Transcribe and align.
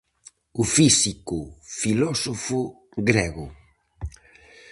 O 0.61 0.63
Físico 0.75 1.39
Filósofo 1.81 2.59
grego. 3.09 3.45